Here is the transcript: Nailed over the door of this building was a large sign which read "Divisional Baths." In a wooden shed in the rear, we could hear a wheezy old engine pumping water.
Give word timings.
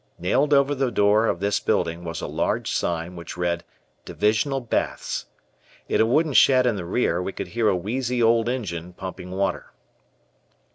Nailed 0.17 0.51
over 0.51 0.73
the 0.73 0.89
door 0.89 1.27
of 1.27 1.39
this 1.39 1.59
building 1.59 2.03
was 2.03 2.21
a 2.21 2.27
large 2.27 2.71
sign 2.71 3.15
which 3.15 3.37
read 3.37 3.63
"Divisional 4.03 4.59
Baths." 4.59 5.27
In 5.87 6.01
a 6.01 6.07
wooden 6.07 6.33
shed 6.33 6.65
in 6.65 6.75
the 6.75 6.85
rear, 6.85 7.21
we 7.21 7.31
could 7.31 7.49
hear 7.49 7.69
a 7.69 7.75
wheezy 7.75 8.19
old 8.19 8.49
engine 8.49 8.93
pumping 8.93 9.29
water. 9.29 9.73